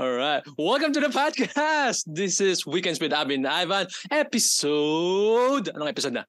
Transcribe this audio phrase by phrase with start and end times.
[0.00, 0.40] All right.
[0.56, 2.08] Welcome to the podcast.
[2.08, 3.84] This is Weekends with and Ivan.
[4.08, 5.68] Episode...
[5.76, 6.24] Anong episode na?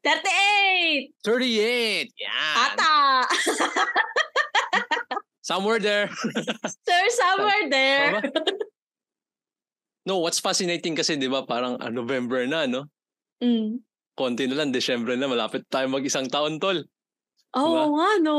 [0.00, 1.12] 38!
[1.20, 2.16] 38.
[2.16, 2.32] Yan.
[2.56, 3.28] Ata!
[5.44, 6.08] Somewhere there.
[6.64, 8.24] Sir, somewhere there.
[10.08, 12.88] No, what's fascinating kasi, di ba, parang ah, November na, no?
[13.44, 13.84] Mm.
[14.16, 16.88] Konti na lang, December na, malapit tayo mag-isang taon, tol.
[17.50, 17.86] Oo Diba?
[17.90, 18.36] nga, no.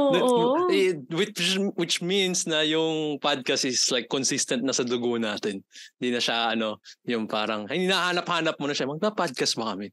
[0.71, 5.59] Eh, which, which means na yung podcast is like consistent na sa dugo natin.
[5.99, 9.91] Hindi na siya ano, yung parang, hinahanap-hanap mo na siya, magpa-podcast ba kami?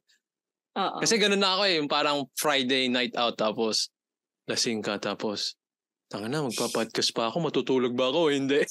[0.78, 1.02] Oo.
[1.02, 3.90] Kasi ganun na ako eh, yung parang Friday night out tapos
[4.46, 5.58] lasing ka tapos
[6.08, 8.30] tanga na, magpa-podcast pa ako, matutulog ba ako?
[8.30, 8.62] Hindi.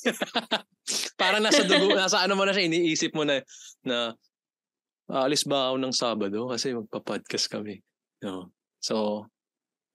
[1.21, 3.43] parang nasa dugo, nasa ano mo na siya, iniisip mo na,
[3.84, 4.16] na
[5.12, 7.84] aalis ba ako ng Sabado kasi magpa-podcast kami.
[8.23, 8.49] No.
[8.79, 9.27] So,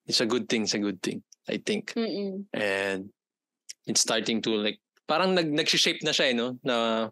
[0.06, 1.95] it's a good thing, it's a good thing, I think.
[1.95, 2.45] Mm-mm.
[2.55, 3.11] And
[3.87, 6.59] it's starting to like, parang nag, nag-shape na siya eh, no?
[6.62, 7.09] Na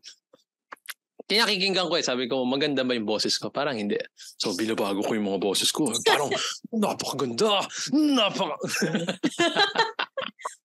[1.31, 2.03] kinakikinggan ko eh.
[2.03, 3.55] Sabi ko, maganda ba yung boses ko?
[3.55, 3.95] Parang hindi.
[4.39, 5.87] So, binabago ko yung mga boses ko.
[6.11, 6.31] Parang,
[6.75, 7.63] napakaganda!
[7.95, 8.59] Napaka...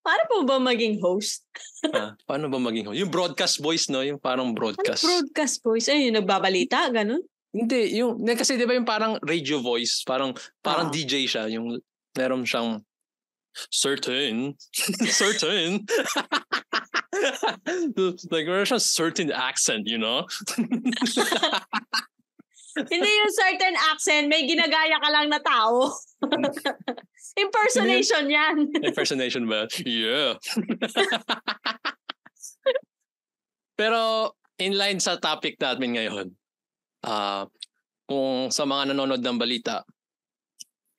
[0.06, 1.42] Paano po ba maging host?
[1.90, 2.98] Ah, paano ba maging host?
[3.02, 4.06] Yung broadcast voice, no?
[4.06, 5.02] Yung parang Ano broadcast.
[5.02, 5.90] broadcast voice?
[5.90, 7.26] Ay, yung nagbabalita, ganun?
[7.56, 10.94] hindi, yung, kasi di ba yung parang radio voice, parang, parang Ah.
[10.94, 11.80] DJ siya, yung
[12.18, 12.82] meron siyang
[13.72, 14.56] certain,
[15.12, 15.86] certain,
[18.32, 20.26] like meron siyang certain accent, you know?
[22.76, 25.96] Hindi yung certain accent, may ginagaya ka lang na tao.
[27.40, 28.68] Impersonation yan.
[28.84, 29.64] Impersonation ba?
[29.88, 30.36] Yeah.
[33.80, 36.28] Pero in line sa topic natin ngayon,
[37.08, 37.48] ah
[38.06, 39.82] kung sa mga nanonood ng balita,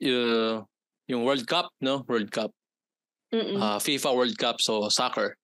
[0.00, 0.60] y-
[1.06, 2.02] yung World Cup, no?
[2.06, 2.50] World Cup.
[3.34, 3.58] Mm-mm.
[3.58, 5.34] ah, FIFA World Cup, so soccer.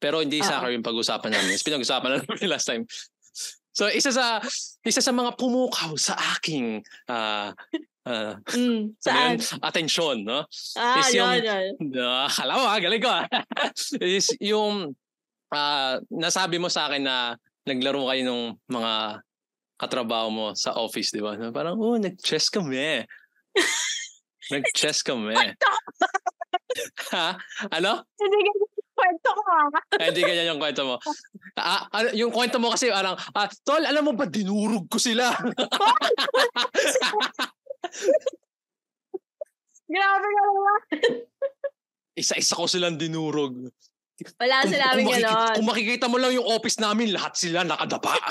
[0.00, 0.46] Pero hindi Oo.
[0.46, 1.56] soccer yung pag-usapan namin.
[1.56, 2.84] Pinag-usapan na namin last time.
[3.76, 4.40] So isa sa
[4.80, 7.52] isa sa mga pumukaw sa aking ah
[8.08, 8.94] ah, Mm.
[9.04, 9.34] sabi Saan?
[9.34, 10.46] yun, atensyon, no?
[10.78, 12.00] Ah, is yun, yung- yun.
[12.24, 13.10] Ah, alam mo, galing ko.
[14.00, 14.96] is yung
[15.52, 18.92] ah, nasabi mo sa akin na naglaro kayo ng mga
[19.76, 21.36] katrabaho mo sa office, di ba?
[21.52, 23.04] Parang, oh, nag-chess kami.
[24.50, 25.34] Nag-chess kami.
[27.12, 27.28] ha?
[27.72, 28.04] Ano?
[28.18, 29.42] Hindi ganun yung kwento ko.
[30.00, 30.96] Eh, Hindi ganyan yung kwento mo.
[31.56, 35.32] Ah, ano, yung kwento mo kasi parang, ah, tol, alam mo ba, dinurog ko sila.
[39.86, 40.80] Grabe ka naman.
[42.16, 43.70] Isa-isa ko silang dinurog.
[44.40, 45.54] Wala Kung, sinabing kung, makikita, ganon.
[45.60, 48.16] kung makikita mo lang yung office namin, lahat sila nakadapa.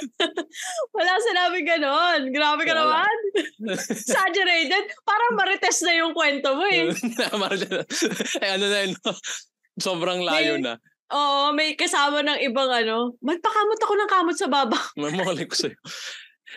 [0.96, 2.20] Wala sinabing ganon.
[2.32, 3.04] Grabe ka Wala.
[3.04, 3.16] naman.
[3.76, 4.84] Exaggerated.
[5.04, 6.90] Parang marites na yung kwento mo eh.
[8.42, 8.92] eh, ano na yun,
[9.78, 10.74] sobrang layo May- na.
[11.12, 13.12] Oo, may kasama ng ibang ano.
[13.20, 14.80] Magpakamot ako ng kamot sa baba.
[14.96, 15.76] Mamali ko sa'yo.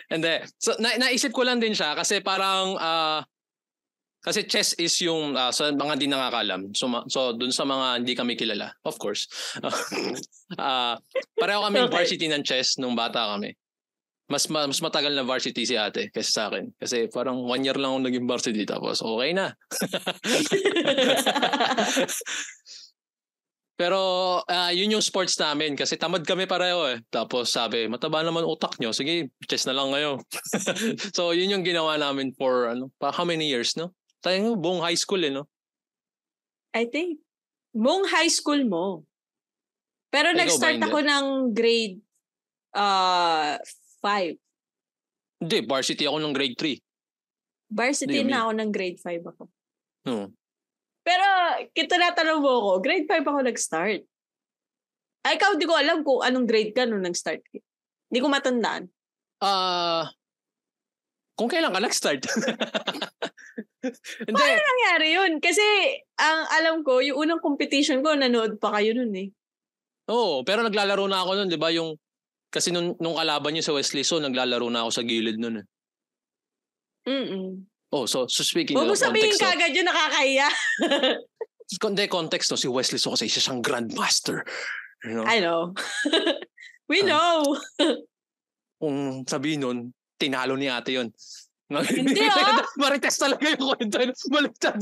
[0.08, 3.20] Then, so, na, naisip ko lang din siya kasi parang, ah,
[4.26, 6.74] kasi chess is yung ah, sa mga di nakakalam.
[6.74, 9.30] So, so dun sa mga hindi kami kilala, of course.
[10.62, 10.94] Ah,
[11.34, 11.90] pareho kami Okay.
[11.90, 13.50] varsity ng chess nung bata kami.
[14.30, 16.70] Mas ma- mas matagal na varsity si ate kaysa sa akin.
[16.78, 19.50] Kasi parang one year lang ako naging varsity tapos okay na.
[23.74, 23.98] Pero
[24.46, 27.02] ah, yun yung sports namin kasi tamad kami pareho eh.
[27.10, 28.94] Tapos sabi, mataba naman utak nyo.
[28.94, 30.22] Sige, chess na lang kayo.
[31.16, 33.90] so yun yung ginawa namin for ano, pa how many years, no?
[34.24, 35.44] Tayo buong high school eh, no?
[36.76, 37.20] I think.
[37.72, 39.04] Buong high school mo.
[40.12, 42.00] Pero Ikaw nag-start ako ng grade
[42.76, 43.60] uh,
[44.00, 44.36] 5.
[45.44, 46.80] Hindi, varsity ako ng grade 3.
[47.72, 49.42] Varsity Hindi, na ako ng grade 5 ako.
[50.06, 50.32] No.
[51.06, 51.26] Pero,
[51.74, 54.02] tinatanong mo ako, grade 5 ako nag-start.
[55.26, 57.42] Ay, ikaw, di ko alam kung anong grade ka nung nag-start.
[58.08, 58.86] Hindi ko matandaan.
[59.42, 60.08] Ah,
[61.36, 62.24] kung kailan ka nag-start?
[64.26, 64.34] Hindi.
[64.34, 65.32] Paano nangyari yun?
[65.38, 65.62] Kasi,
[66.18, 69.28] ang alam ko, yung unang competition ko, nanood pa kayo nun eh.
[70.08, 71.70] Oo, pero naglalaro na ako nun, 'di ba?
[71.70, 71.98] Yung
[72.46, 75.60] kasi nung, nung kalaban niyo sa Wesley so naglalaro na ako sa gilid nun.
[75.60, 75.66] eh.
[77.06, 77.66] Mm-mm.
[77.90, 79.50] Oh, so, so speaking Huwag mo of sabihin context, no?
[79.50, 80.48] kagad yun, nakakahiya.
[81.86, 82.58] Hindi, context, no?
[82.58, 84.42] Si Wesley so kasi isa siyang grandmaster.
[85.02, 85.26] You know?
[85.26, 85.74] I know.
[86.90, 87.10] We Ah.
[87.10, 87.58] know.
[88.78, 89.78] Kung sabihin nun,
[90.18, 91.08] tinalo ni ate yun.
[91.66, 92.62] Hindi, ah.
[92.78, 93.98] Marites talaga yung kwento.
[94.30, 94.78] Baliktad.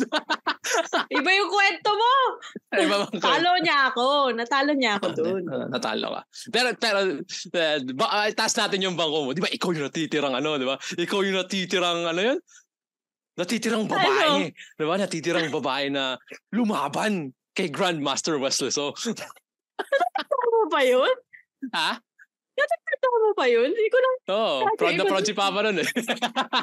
[1.16, 2.12] Iba yung kwento mo.
[2.76, 3.24] Iba bang kwento?
[3.24, 4.06] Talo niya ako.
[4.36, 5.42] Natalo niya ako doon.
[5.48, 6.20] ah, natalo ka.
[6.52, 6.98] Pero, pero
[7.56, 9.30] eh, ba, ah, taas natin yung bangko mo.
[9.32, 10.76] Di ba, ikaw yung natitirang ano, di ba?
[10.76, 12.38] Ikaw yung natitirang ano yun?
[13.40, 14.52] Natitirang babae.
[14.52, 14.94] Di ba?
[15.00, 16.20] Natitirang babae na
[16.52, 17.32] lumaban.
[17.54, 18.74] kay Grandmaster Wesley.
[18.74, 18.92] So,
[20.20, 21.14] Ano mo pa yun?
[21.72, 22.02] ha?
[22.54, 23.68] Ano mo pa yun?
[23.70, 24.14] Hindi ko lang...
[24.30, 25.88] Oo, oh, proud na proud si Papa nun eh.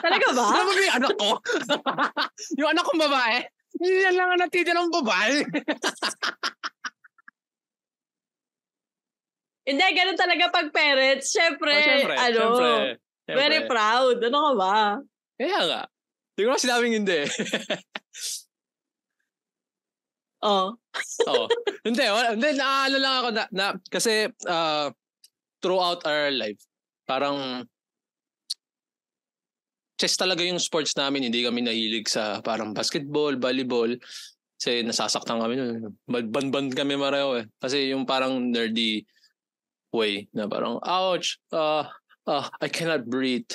[0.04, 0.46] Talaga ba?
[0.52, 1.30] Alam mo yung anak ko?
[2.60, 3.36] yung anak kong babae,
[3.82, 5.46] yan lang ang natitirang babae.
[9.62, 11.30] Hindi, ganun talaga pag parents.
[11.32, 12.70] Siyempre, Oh, syempre, ano, syempre,
[13.30, 13.38] syempre.
[13.38, 14.18] very proud.
[14.20, 14.78] Ano ka ba?
[15.38, 15.82] Kaya nga.
[16.34, 17.20] Hindi ko na sinabing hindi.
[20.42, 20.74] Oh.
[21.30, 21.46] Oo.
[21.86, 24.90] hindi, wala, hindi, naaalala lang ako na, na kasi uh,
[25.62, 26.60] throughout our life,
[27.08, 27.64] parang
[30.02, 31.30] chess talaga yung sports namin.
[31.30, 33.94] Hindi kami nahilig sa parang basketball, volleyball.
[34.58, 35.94] Kasi nasasaktan kami nun.
[36.10, 37.46] Ban-ban kami mareho eh.
[37.62, 39.06] Kasi yung parang nerdy
[39.94, 41.86] way na parang, ouch, uh,
[42.26, 43.50] uh, I cannot breathe.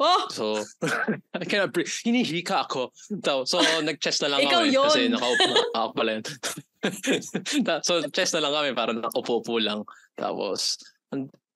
[0.00, 0.64] Oh, So,
[1.36, 1.92] I cannot breathe.
[2.04, 2.92] Hinihika ako.
[3.20, 4.72] So, so nag-chess na lang Ikaw kami.
[4.72, 4.88] yun.
[4.88, 6.24] Kasi nakaupo, ako pala yun.
[7.84, 9.84] So, chess na lang kami para nakaupo lang.
[10.16, 10.76] Tapos,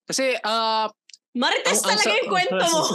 [0.04, 0.88] kasi, ah,
[1.34, 2.80] marites Ang- ang talaga sa- yung kwento mo.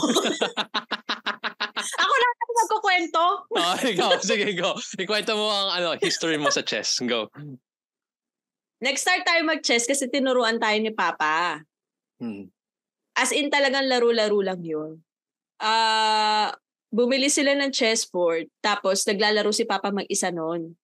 [2.03, 3.21] Ako lang ang magkukwento.
[3.53, 4.71] oh, ikaw, sige, go.
[4.95, 7.03] Ikwento mo ang ano, history mo sa chess.
[7.03, 7.27] Go.
[8.83, 11.63] Nag-start tayo mag-chess kasi tinuruan tayo ni Papa.
[12.19, 12.51] Hmm.
[13.15, 14.99] As in talagang laro-laro lang yun.
[15.61, 16.51] Ah,
[16.89, 20.75] bumili sila ng chessboard, tapos naglalaro si Papa mag-isa noon.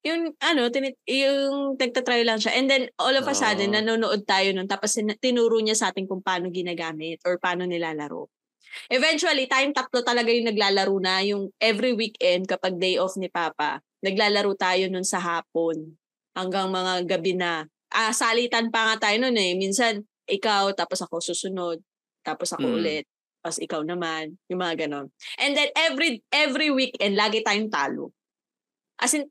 [0.00, 2.56] Yung ano, tinit- yung nagtatry lang siya.
[2.56, 3.84] And then all of a sudden, Ah.
[3.84, 8.32] nanonood tayo nun, tapos tinuro niya sa atin kung paano ginagamit or paano nilalaro.
[8.88, 11.20] Eventually, time tatlo talaga yung naglalaro na.
[11.26, 15.98] Yung every weekend, kapag day off ni Papa, naglalaro tayo nun sa hapon.
[16.32, 17.66] Hanggang mga gabi na.
[17.90, 19.58] Ah, salitan pa nga tayo nun eh.
[19.58, 21.82] Minsan, ikaw, tapos ako susunod.
[22.22, 22.76] Tapos ako Mm.
[22.78, 23.04] ulit.
[23.42, 24.38] Tapos ikaw naman.
[24.46, 25.10] Yung mga ganon.
[25.42, 28.14] And then every every weekend, lagi tayong talo.
[29.02, 29.26] As in,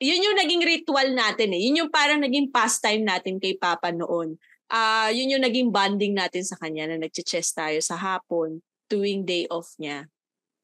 [0.00, 1.60] yun yung naging ritual natin eh.
[1.60, 4.40] Yun yung parang naging pastime natin kay Papa noon.
[4.66, 9.44] Ah, yun yung naging bonding natin sa kanya na nagche-chess tayo sa hapon tuwing day
[9.52, 10.08] off niya.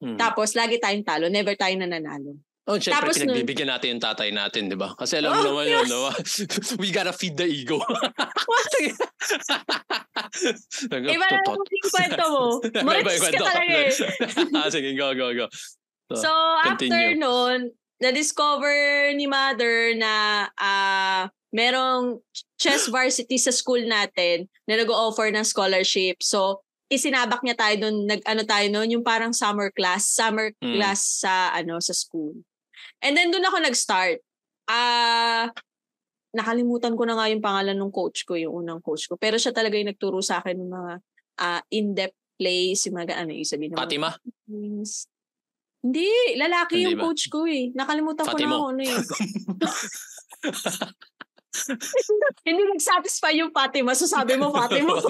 [0.00, 0.16] Hmm.
[0.16, 2.40] Tapos lagi tayong talo, never tayo nananalo.
[2.66, 4.90] Oh, syempre, Tapos nun- pinagbibigyan natin yung tatay natin, di ba?
[4.98, 6.10] Kasi alam mo Oh, naman yun, no?
[6.82, 7.78] We gotta feed the ego.
[10.90, 12.44] Nag- Iba na lang yung kwento mo.
[12.66, 13.92] Yung ka talaga eh.
[14.58, 15.46] ah, sige, go, go, go.
[16.10, 16.26] So,
[16.62, 17.18] after continue.
[17.18, 22.20] nun, na-discover ni mother na ah merong
[22.60, 26.20] chess varsity sa school natin na nag-offer ng scholarship.
[26.20, 26.60] So,
[26.92, 30.76] isinabak niya tayo doon, nag-ano tayo noon, yung parang summer class, summer Mm.
[30.76, 32.36] class sa ano sa school.
[33.00, 34.20] And then doon ako nag-start.
[34.68, 35.50] Ah,
[36.36, 39.16] nakalimutan ko na nga yung pangalan ng coach ko, yung unang coach ko.
[39.16, 40.92] Pero siya talaga yung nagturo sa akin ng mga
[41.40, 44.12] ah, in-depth plays, yung mga ano, yung sabihin Fatima?
[45.80, 47.02] Hindi, lalaki Hindi yung ba?
[47.04, 47.68] coach ko eh.
[47.72, 48.48] Nakalimutan ko Fatimo.
[48.48, 48.96] na ako ano eh.
[52.44, 54.92] Hindi nag-satisfy yung Fatima, so sabi mo Fatima.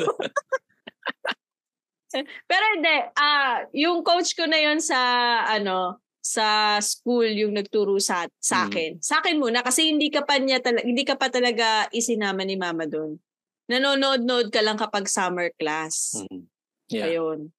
[2.48, 4.96] Pero hindi, ah yung coach ko na yon sa
[5.44, 8.66] ano sa school yung nagturo sa sa Mm.
[8.70, 8.90] akin.
[9.04, 12.56] Sa akin muna kasi hindi ka pa niya tala- hindi ka pa talaga isinama ni
[12.56, 13.20] mama doon.
[13.68, 16.16] Nanonood-nood ka lang kapag summer class.
[16.16, 16.46] Hmm.
[16.88, 17.10] Yeah.
[17.10, 17.50] Ayun.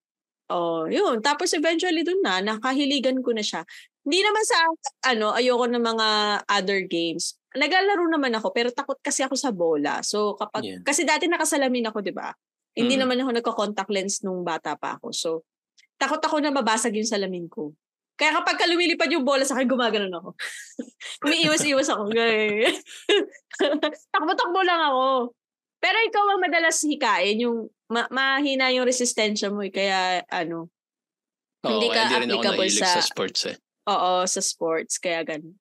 [0.48, 1.20] Oh, yun.
[1.20, 3.68] Tapos eventually dun na, nakahiligan ko na siya.
[4.08, 4.58] Hindi naman sa,
[5.12, 6.08] ano, ayoko ng mga
[6.48, 7.36] other games.
[7.52, 10.00] Naglalaro naman ako, pero takot kasi ako sa bola.
[10.08, 10.80] So, kapag, Yeah.
[10.88, 12.32] kasi dati nakasalamin ako, di ba?
[12.72, 13.02] Hindi Mm.
[13.04, 15.12] naman ako nagka-contact lens nung bata pa ako.
[15.12, 15.30] So,
[16.00, 17.76] takot ako na mabasag yung salamin ko.
[18.18, 20.30] Kaya kapag ka lumilipad yung bola sa akin, gumaganon ako.
[21.28, 22.10] Umiiwas-iwas ako.
[24.14, 25.34] Takbo-takbo lang ako.
[25.88, 29.72] Pero ikaw ang madalas hikain, yung ma- mahina yung resistensya mo eh.
[29.72, 30.68] Kaya ano,
[31.64, 33.56] Oo, Hindi ka hindi applicable sa- sa sports eh.
[33.88, 35.00] oo, sa sports.
[35.00, 35.56] Kaya ganun.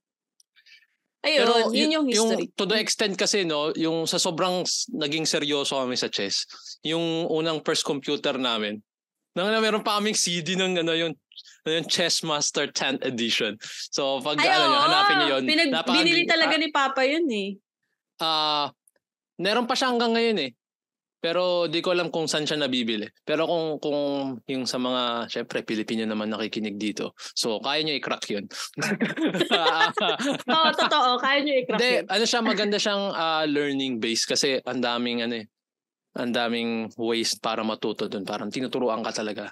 [1.23, 2.51] Ayun, Pero yun yung history.
[2.55, 6.43] to the extent kasi no, yung sa sobrang naging seryoso kami sa chess,
[6.83, 8.83] yung unang first computer namin,
[9.35, 11.15] nang na meron pa kaming CD ng ano yung
[11.67, 13.55] ano yung Chess Master 10th edition.
[13.91, 15.43] So pag Ay, ano oo, hanapin niyo yun.
[15.47, 17.51] Pinag, binili talaga ni Papa yun eh.
[18.23, 18.71] Ah,
[19.41, 20.53] meron pa siya hanggang ngayon eh.
[21.17, 23.09] Pero di ko alam kung saan siya nabibili.
[23.25, 24.01] Pero kung kung
[24.47, 27.17] yung sa mga, syempre, Pilipino naman nakikinig dito.
[27.35, 28.45] So, kaya nyo i-crack yun.
[30.55, 31.19] Oo, totoo.
[31.19, 32.07] Kaya nyo i-crack Hindi, yun.
[32.07, 35.47] ano siya, maganda siyang ah, learning base kasi ang daming ano eh,
[36.21, 38.23] ang daming ways para matuto dun.
[38.23, 39.51] Parang tinuturuan ka talaga.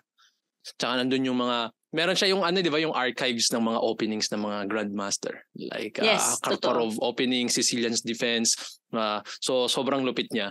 [0.62, 4.26] Tsaka nandun yung mga, meron siya yung ano, di ba, yung archives ng mga openings
[4.34, 5.46] ng mga Grandmaster.
[5.54, 8.82] Like, ah, Yes, Karparov opening, Sicilian's defense.
[8.90, 10.50] ah, so, sobrang lupit niya.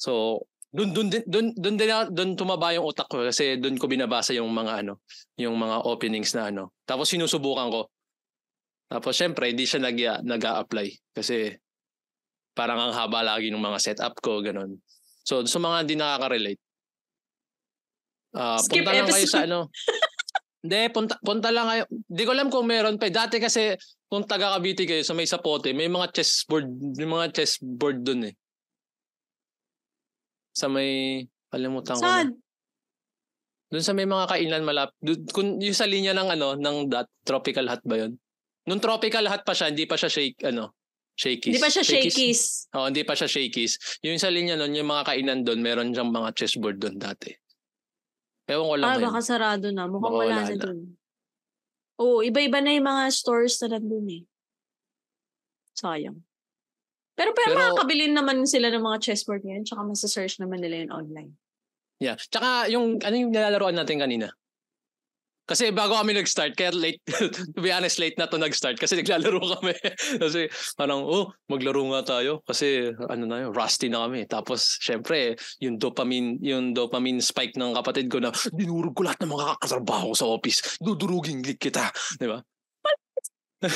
[0.00, 0.42] So,
[0.74, 4.34] dun dun din dun dun din dun tumaba yung utak ko kasi dun ko binabasa
[4.34, 5.04] yung mga ano,
[5.38, 6.72] yung mga openings na ano.
[6.88, 7.82] Tapos sinusubukan ko.
[8.90, 11.54] Tapos syempre, hindi siya nag, nag-a-apply kasi
[12.54, 14.78] parang ang haba lagi ng mga setup ko, ganun.
[15.24, 16.62] So, sa mga hindi nakaka-relate,
[18.36, 19.58] uh, Skip punta lang kayo sa ano.
[20.64, 21.84] Hindi, punta, punta lang kayo.
[21.92, 23.12] Hindi ko alam kung meron pa.
[23.12, 23.76] Dati kasi,
[24.08, 28.34] kung taga Cavite kayo sa may sapote, may mga chessboard, may mga chessboard dun eh.
[30.56, 31.20] Sa may,
[31.52, 32.08] kalimutan ko na.
[32.08, 32.28] Saan?
[33.68, 34.96] Doon sa may mga kainan malap.
[35.04, 38.16] Dun, kung yung sa linya ng ano, ng dot, tropical hut ba yun?
[38.64, 40.72] Nung tropical hut pa siya, hindi pa siya shake, ano,
[41.12, 41.60] shakies.
[41.60, 42.72] Hindi pa siya shakies.
[42.72, 44.00] Oo, hindi pa siya shakies.
[44.00, 47.36] Yung sa linya nun, yung mga kainan doon, meron siyang mga chessboard doon dati.
[48.44, 49.06] Ewan ko lang Ah, ngayon.
[49.08, 49.88] baka sarado na.
[49.88, 50.78] Mukhang Baka wala wala na dun.
[51.96, 54.22] Oo, iba-iba na yung mga stores na nandun eh.
[55.74, 56.18] Sayang.
[57.14, 60.90] Pero pero, Pero- makakabili naman sila ng mga chessboard ngayon tsaka masa-search naman nila yun
[60.90, 61.30] online.
[62.02, 62.18] Yeah.
[62.18, 64.34] Tsaka yung, ano yung nilalaroan natin kanina?
[65.44, 67.04] Kasi bago kami nag-start, kaya late,
[67.54, 69.76] to be honest, late na to nag-start kasi naglalaro kami.
[70.16, 74.24] kasi parang, oh, maglaro nga tayo kasi ano na yun, rusty na kami.
[74.24, 79.32] Tapos, syempre, yung dopamine, yung dopamine spike ng kapatid ko na, dinurog ko lahat ng
[79.36, 80.80] mga katrabaho ko sa office.
[80.80, 81.92] Dudurugin kita.
[82.16, 82.40] Di ba?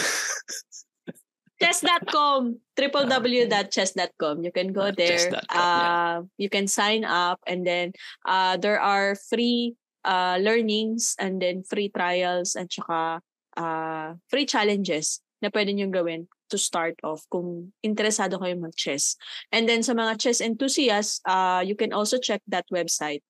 [1.58, 4.34] Chess.com, www.chess.com.
[4.46, 5.42] You can go Ah, there.
[5.50, 7.92] Uh, you can sign up and then
[8.24, 9.74] uh, there are free
[10.08, 13.20] uh, learnings and then free trials and tsaka
[13.60, 19.20] uh, free challenges na pwede nyo gawin to start off kung interesado kayo mag-chess.
[19.52, 23.20] And then sa mga chess enthusiasts, uh, you can also check that website.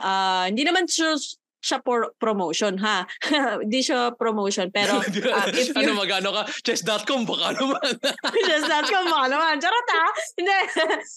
[0.00, 1.20] Uh, hindi naman siya,
[1.66, 3.02] siya por- promotion ha.
[3.62, 6.46] Hindi siya promotion pero uh, if you ano magano ka?
[6.62, 7.90] Chess.com baka naman.
[8.46, 9.58] Chess.com baka naman.
[9.58, 10.06] Charot ha?
[10.38, 10.58] Hindi.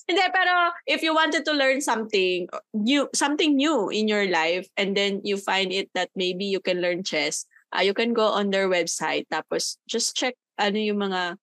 [0.10, 4.98] Hindi, pero if you wanted to learn something new, something new in your life and
[4.98, 7.46] then you find it that maybe you can learn chess,
[7.78, 11.38] uh, you can go on their website tapos just check ano yung mga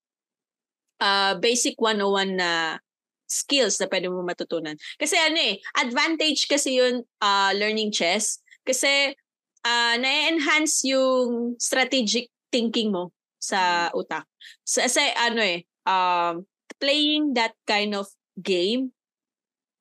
[0.99, 2.83] uh, basic 101 na
[3.27, 4.79] skills na pwede mo matutunan.
[4.99, 9.15] Kasi ano eh, advantage kasi yun uh, learning chess kasi
[9.63, 14.27] uh, na-enhance yung strategic thinking mo sa utak.
[14.67, 16.45] So, kasi ano eh, um,
[16.83, 18.91] playing that kind of game,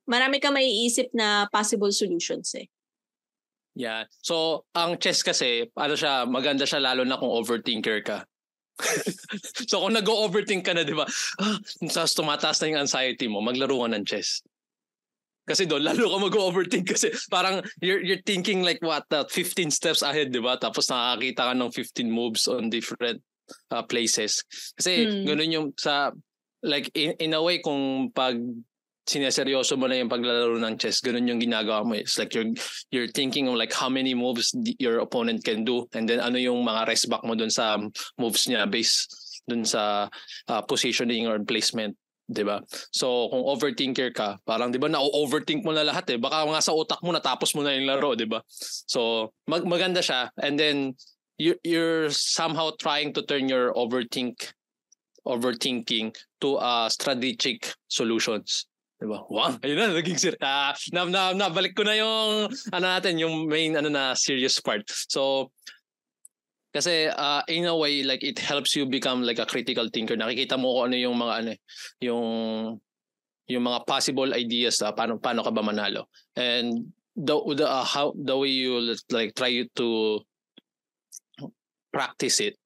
[0.05, 2.69] marami ka maiisip na possible solutions eh.
[3.75, 4.07] Yeah.
[4.23, 8.23] So, ang chess kasi, ano siya, maganda siya lalo na kung overthinker ka.
[9.69, 11.03] so, kung nag-overthink ka na, di ba,
[11.43, 11.57] ah,
[11.91, 14.39] tapos tumataas na yung anxiety mo, maglaro ka ng chess.
[15.45, 20.01] Kasi doon, lalo ka mag-overthink kasi parang you're, you're thinking like what, uh, 15 steps
[20.01, 20.57] ahead, di ba?
[20.57, 23.21] Tapos nakakita ka ng 15 moves on different
[23.69, 24.41] uh, places.
[24.73, 25.23] Kasi Hmm.
[25.29, 26.09] ganun yung sa,
[26.65, 28.41] like in, in a way, kung pag
[29.05, 31.93] sineseryoso mo na yung paglalaro ng chess, ganun yung ginagawa mo.
[31.93, 32.49] It's like you're,
[32.89, 34.49] you're thinking of like how many moves
[34.81, 37.77] your opponent can do and then ano yung mga rest back mo dun sa
[38.17, 39.13] moves niya based
[39.45, 40.09] dun sa
[40.49, 41.93] uh, positioning or placement.
[42.25, 42.61] 'Di ba?
[42.89, 46.17] So kung overthinker ka, parang 'di ba na-overthink mo na lahat eh.
[46.17, 48.41] Baka nga sa utak mo natapos mo na yung laro, 'di ba?
[48.89, 50.97] So mag maganda siya and then
[51.37, 54.55] you you're somehow trying to turn your overthink
[55.25, 58.69] overthinking to uh, strategic solutions.
[58.95, 59.27] Diba?
[59.27, 63.43] Wow, ayun na, naging ser- ah, na, na, nabalik ko na yung, ano natin, yung
[63.49, 64.87] main, ano na, serious part.
[64.87, 65.51] So,
[66.75, 70.19] kasi uh, in a way, like, it helps you become like a critical thinker.
[70.19, 71.59] Nakikita mo kung ano yung mga, ano, eh,
[72.03, 72.27] yung,
[73.47, 76.11] yung mga possible ideas, ah, paano, paano ka ba manalo.
[76.35, 78.83] And the, the, uh, how, the way you,
[79.15, 79.87] like, try to
[81.95, 82.59] practice it,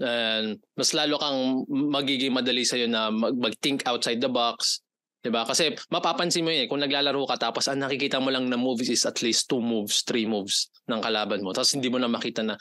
[0.00, 4.80] and mas lalo kang magiging madali sa'yo na mag- mag-think outside the box,
[5.20, 5.44] 'di ba?
[5.44, 8.88] Kasi mapapansin mo yun eh, kung naglalaro ka tapos ang nakikita mo lang na moves
[8.88, 11.52] is at least two moves, three moves ng kalaban mo.
[11.52, 12.56] Tapos hindi mo na makita na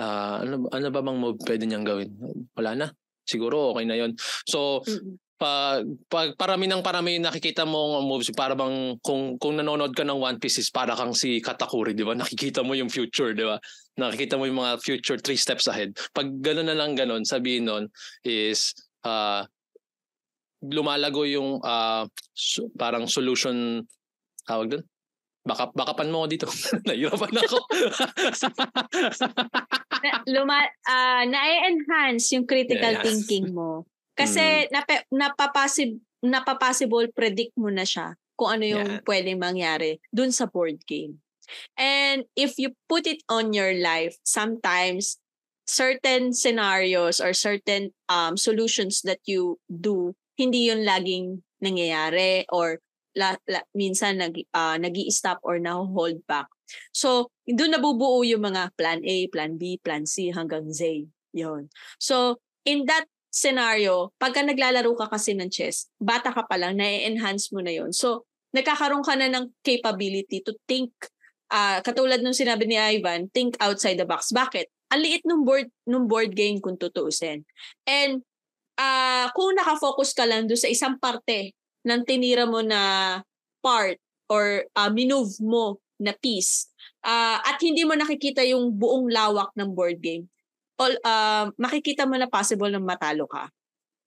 [0.00, 2.10] ah, ano, ano ba bang move pwede niyang gawin?
[2.56, 2.86] Wala na.
[3.26, 4.14] Siguro okay na yon
[4.46, 5.18] So, Mm-mm.
[5.36, 10.16] pag, pag parami ng parami nakikita mo moves, para bang kung, kung nanonood ka ng
[10.16, 12.14] One Piece is para kang si Katakuri, di ba?
[12.22, 13.58] Nakikita mo yung future, di ba?
[13.98, 15.90] Nakikita mo yung mga future three steps ahead.
[16.14, 17.90] Pag gano'n na lang gano'n, sabihin nun
[18.22, 18.70] is
[19.02, 19.42] uh,
[20.62, 23.82] lumalago yung uh, su- parang solution,
[24.46, 24.84] tawag doon?
[25.46, 26.46] Baka, bakapan mo ako dito.
[26.90, 27.58] Nahirapan ako.
[30.02, 30.58] na, luma,
[30.90, 33.04] ah, na-enhance yung critical Yes.
[33.06, 33.86] thinking mo.
[34.18, 39.04] Kasi nape, napapasib, napapossible predict mo na siya kung ano yung Yeah.
[39.06, 41.22] pwedeng mangyari dun sa board game.
[41.78, 45.22] And if you put it on your life, sometimes
[45.66, 52.82] certain scenarios or certain um, solutions that you do, hindi yun laging nangyayari or
[53.16, 56.46] la, la, minsan nag, uh, nag stop or na-hold back.
[56.92, 61.08] So, doon nabubuo yung mga plan A, plan B, plan C hanggang Z.
[61.32, 61.72] Yon.
[61.96, 67.52] So, in that scenario, pagka naglalaro ka kasi ng chess, bata ka pa lang, na-enhance
[67.52, 67.92] mo na yon.
[67.96, 70.92] So, nagkakaroon ka na ng capability to think,
[71.52, 74.32] uh, katulad nung sinabi ni Ivan, think outside the box.
[74.32, 74.68] Bakit?
[74.92, 77.44] Ang liit nung board, nung board game kung tutuusin.
[77.84, 78.24] And
[78.80, 81.52] uh, kung nakafocus ka lang doon sa isang parte
[81.86, 83.22] ng tinira mo na
[83.62, 86.68] part or uh, minove mo na piece,
[87.06, 90.26] uh, at hindi mo nakikita yung buong lawak ng board game,
[90.76, 93.48] all, uh, makikita mo na possible na matalo ka.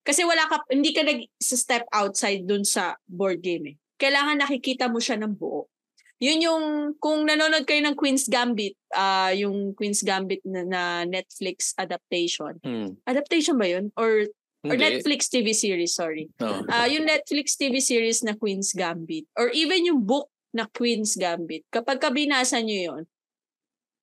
[0.03, 3.75] Kasi wala ka, hindi ka nag-step outside dun sa board game eh.
[3.99, 5.67] Kailangan nakikita mo siya ng buo.
[6.19, 6.63] Yun yung,
[6.99, 12.59] kung nanonood kayo ng Queen's Gambit, uh, yung Queen's Gambit na, na Netflix adaptation.
[12.59, 12.99] Hmm.
[13.07, 13.91] Adaptation ba yun?
[13.95, 14.27] Or
[14.59, 14.99] Or Hindi.
[14.99, 16.27] Netflix TV series, sorry.
[16.43, 16.67] Oo.
[16.67, 21.63] Ah, yung Netflix TV series na Queen's Gambit or even yung book na Queen's Gambit.
[21.71, 23.03] Kapag ka binasa nyo yun,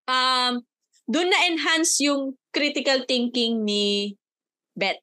[0.08, 0.64] um,
[1.04, 4.16] doon na enhance yung critical thinking ni
[4.72, 5.00] Beth.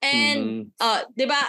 [0.00, 0.62] And, Mm.
[0.80, 1.40] uh, di ba,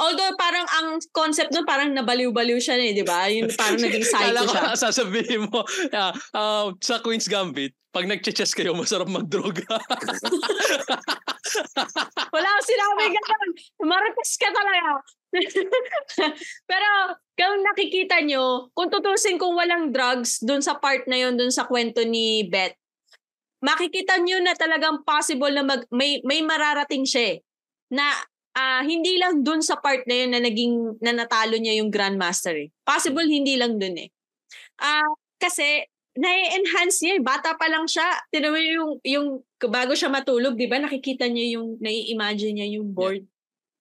[0.00, 3.28] although parang ang concept nun parang nabaliw-baliw siya eh, di ba?
[3.28, 4.72] Yung parang naging Kala psycho ko siya.
[4.74, 5.60] sasabihin mo,
[5.92, 9.66] ah, ah, sa Queen's Gambit, pag nag-chess kayo, masarap magdroga.
[12.34, 13.50] Wala akong sinabi ganun.
[13.82, 15.02] Marites ka talaga.
[16.70, 16.90] Pero
[17.34, 21.66] kung nakikita nyo, kung tutusin kung walang drugs dun sa part na yun, dun sa
[21.66, 22.78] kwento ni Beth,
[23.58, 27.42] makikita nyo na talagang possible na mag, may, may mararating siya eh.
[27.90, 28.06] Na
[28.60, 32.52] ah, hindi lang dun sa part na yun na naging na natalo niya yung Grandmaster
[32.56, 32.68] eh.
[32.84, 34.08] Possible hindi lang dun eh.
[34.80, 35.08] Ah,
[35.40, 35.84] kasi
[36.18, 37.22] na-enhance niya eh.
[37.24, 38.04] Bata pa lang siya.
[38.28, 39.26] Tinan mo yung, yung
[39.70, 40.76] bago siya matulog, di ba?
[40.82, 43.24] Nakikita niya yung, nai-imagine niya yung board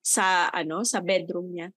[0.05, 1.67] sa, ano, sa bedroom niya.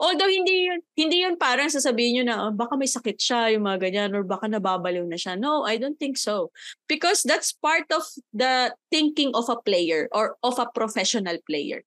[0.00, 3.68] Although hindi yun, hindi yun parang sasabihin niyo na "Oh, baka may sakit siya, yung
[3.68, 5.36] mga ganyan, or baka nababaliw na siya.
[5.36, 6.48] No, I don't think so.
[6.88, 11.84] Because that's part of the thinking of a player or of a professional player.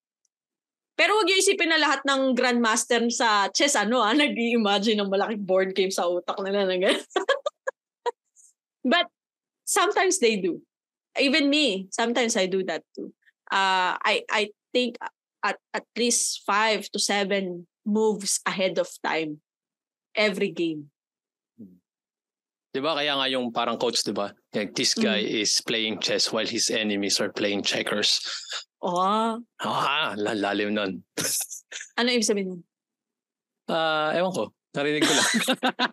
[0.97, 5.45] Pero wag niyo isipin na lahat ng grandmaster sa chess, ano ah, nag-imagine ng malaking
[5.45, 6.97] board game sa utak nila na ganyan.
[8.87, 9.05] But
[9.61, 10.59] sometimes they do.
[11.13, 13.13] Even me, sometimes I do that too.
[13.47, 14.97] Uh, I I think
[15.45, 19.41] at at least five to seven moves ahead of time
[20.17, 20.89] every game.
[22.77, 24.29] 'Di ba kaya nga yung parang coach 'di ba?
[24.53, 28.21] Like, this guy is playing chess while his enemies are playing checkers.
[28.77, 31.01] Oh, Ah, lalalim nun.
[31.97, 32.61] ano ibig sabihin nun?
[33.67, 34.43] Ah, ewan ko.
[34.77, 35.27] Narinig ko lang.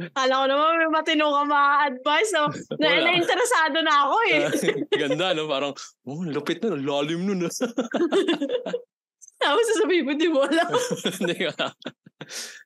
[0.00, 2.30] Kala ko naman may matino ka mga advice.
[2.32, 2.48] So,
[2.80, 4.40] na, na-interesado na ako eh.
[4.96, 5.44] Ganda, no?
[5.44, 5.76] Parang,
[6.08, 7.44] oh, lupit na, lalim nun.
[9.40, 10.68] ah." Tapos sasabihin mo, di mo alam.
[11.20, 11.72] Hindi ka.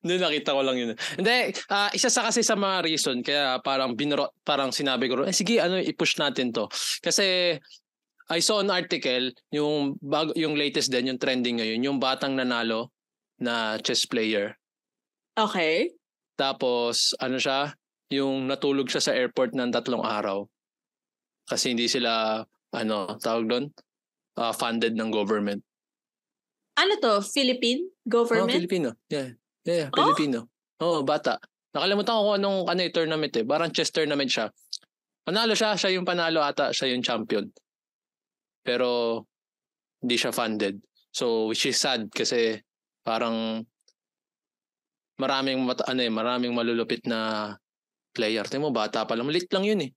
[0.02, 0.90] Hindi, nakita ko lang yun.
[1.16, 5.32] Hindi, ah, isa sa kasi sa mga reason, kaya parang binro, parang sinabi ko, eh
[5.34, 6.66] sige, ano, i-push natin to.
[7.00, 7.56] Kasi,
[8.28, 12.90] I saw an article, yung, bago, yung latest din, yung trending ngayon, yung batang nanalo
[13.38, 14.56] na chess player.
[15.38, 15.94] Okay.
[16.34, 17.74] Tapos, ano siya,
[18.10, 20.46] yung natulog siya sa airport ng tatlong araw.
[21.46, 22.42] Kasi hindi sila,
[22.74, 23.64] ano, tawag doon,
[24.40, 25.62] ah, funded ng government.
[26.74, 27.22] Ano to?
[27.22, 28.52] Philippine Oh, government?
[28.52, 28.88] Filipino.
[29.08, 29.32] Yeah.
[29.64, 29.96] Yeah, yeah, Oh?
[30.04, 30.50] Filipino.
[30.82, 31.38] Oo, bata.
[31.72, 33.44] Nakalimutan ko kung anong ano yung tournament eh.
[33.46, 34.50] Parang chess tournament siya.
[35.24, 37.48] Panalo siya, siya yung panalo ata, siya yung champion.
[38.60, 39.22] Pero
[40.02, 40.78] hindi siya funded.
[41.14, 42.58] So which is sad kasi
[43.00, 43.62] parang
[45.16, 47.50] maraming mat- ano eh, maraming malulupit na
[48.12, 48.44] player.
[48.44, 49.90] Tingnan mo bata pa lang, malit lang yun eh.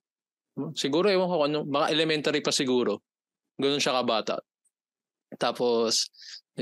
[0.74, 3.02] Siguro ewan ko ano, baka elementary pa siguro.
[3.58, 4.42] Ganun siya kabata.
[5.38, 6.08] Tapos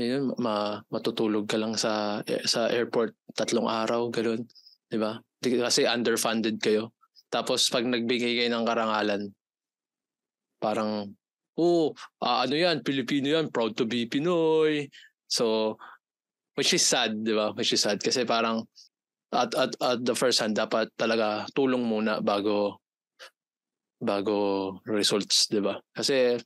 [0.00, 4.44] yun, ma matutulog ka lang sa sa airport tatlong araw, ganun.
[4.92, 5.18] 'Di ba?
[5.40, 6.92] Kasi underfunded kayo.
[7.32, 9.22] Tapos pag nagbigay kayo ng karangalan,
[10.60, 11.16] parang
[11.56, 14.86] oh, ah, ano 'yan, Pilipino 'yan, proud to be Pinoy.
[15.26, 15.76] So
[16.56, 17.52] which is sad, 'di ba?
[17.56, 18.64] Which is sad kasi parang
[19.32, 22.80] at at at the first hand dapat talaga tulong muna bago
[24.00, 24.36] bago
[24.86, 25.80] results, 'di ba?
[25.92, 26.36] Kasi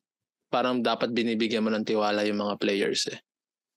[0.50, 3.18] parang dapat binibigyan mo ng tiwala yung mga players eh.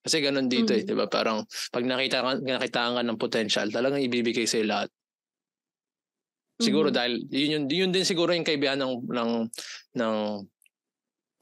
[0.04, 0.88] Kasi ganun dito eh, Mm.
[0.88, 1.08] 'di ba?
[1.08, 4.90] Parang pag nakita ka nakita ka ng potential, talagang ibibigay sa lahat.
[6.62, 6.94] Siguro Mhm.
[6.94, 9.32] dahil yun yun, yun din siguro yung kaibigan ng ng
[9.98, 10.16] ng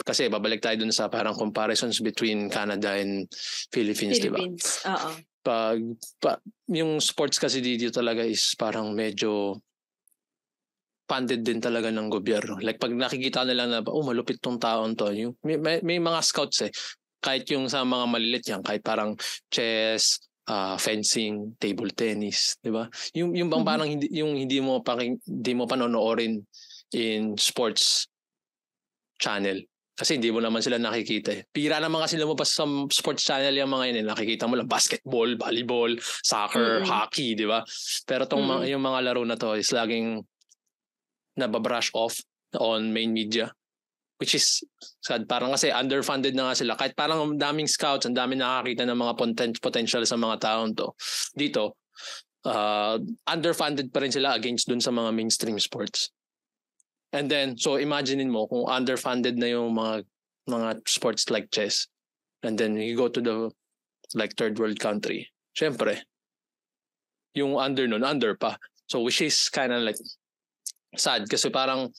[0.02, 3.30] kasi babalik tayo dun sa parang comparisons between Canada and
[3.74, 4.42] Philippines, 'di ba?
[4.42, 4.82] Philippines.
[4.86, 5.22] Oo.
[5.46, 5.82] Pag
[6.22, 6.38] pa,
[6.70, 9.58] yung sports kasi dito talaga is parang medyo
[11.10, 12.56] funded din talaga ng gobyerno.
[12.62, 16.20] Like pag nakikita nila na oh malupit tong taon to, yung may, may, may mga
[16.24, 16.72] scouts eh
[17.22, 19.14] kahit yung sa mga malilit yan, kahit parang
[19.54, 22.90] chess, uh, fencing, table tennis, 'di ba?
[23.14, 23.72] Yung yung bang mm-hmm.
[23.72, 26.42] parang hindi yung hindi mo pa hindi mo panonoorin
[26.98, 28.10] in sports
[29.22, 29.62] channel.
[29.92, 31.42] Kasi hindi mo naman sila nakikita eh.
[31.46, 34.06] Pira naman kasi lumabas sa sports channel yung mga yun eh.
[34.10, 35.94] Nakikita mo lang basketball, volleyball,
[36.26, 36.90] soccer, mm-hmm.
[36.90, 37.62] hockey, di ba?
[38.10, 38.66] Pero tong mm-hmm.
[38.66, 40.26] mga, yung mga laro na to is laging
[41.38, 42.18] nababrush off
[42.58, 43.54] on main media.
[44.22, 44.62] Which is
[45.02, 45.26] sad.
[45.26, 46.78] Parang kasi underfunded na nga sila.
[46.78, 50.78] Kahit parang ang daming scouts, ang daming nakakita ng mga poten- potential sa mga taon
[50.78, 50.94] to.
[51.34, 51.82] Dito,
[52.46, 56.14] uh, underfunded pa rin sila against dun sa mga mainstream sports.
[57.12, 60.06] And then, so imaginein mo kung underfunded na yung mga
[60.48, 61.90] mga sports like chess.
[62.46, 63.50] And then you go to the
[64.14, 65.30] like third world country.
[65.58, 66.02] Siyempre,
[67.34, 68.56] yung under nun, under pa.
[68.88, 70.00] So which is kind of like
[70.96, 71.92] sad kasi parang